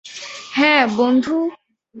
হ্যাঁ, 0.51 0.83
বন্ধু! 0.97 1.37